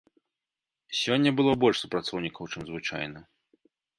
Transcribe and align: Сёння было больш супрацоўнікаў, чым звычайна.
Сёння 1.01 1.33
было 1.41 1.51
больш 1.65 1.77
супрацоўнікаў, 1.83 2.49
чым 2.53 2.61
звычайна. 2.69 3.19